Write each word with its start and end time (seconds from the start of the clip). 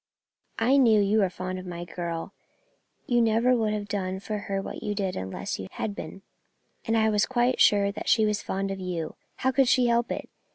I 0.57 0.77
knew 0.77 0.99
you 0.99 1.19
were 1.19 1.29
fond 1.29 1.59
of 1.59 1.67
my 1.67 1.85
girl; 1.85 2.33
you 3.05 3.21
never 3.21 3.55
would 3.55 3.71
have 3.71 3.87
done 3.87 4.19
for 4.19 4.35
her 4.39 4.59
what 4.59 4.81
you 4.81 4.95
did 4.95 5.15
unless 5.15 5.59
you 5.59 5.67
had 5.73 5.93
been, 5.93 6.23
and 6.85 6.97
I 6.97 7.11
was 7.11 7.27
quite 7.27 7.59
sure 7.61 7.91
that 7.91 8.09
she 8.09 8.25
was 8.25 8.41
fond 8.41 8.71
of 8.71 8.79
you; 8.79 9.15
how 9.35 9.51
could 9.51 9.67
she 9.67 9.85
help 9.85 10.11
it? 10.11 10.27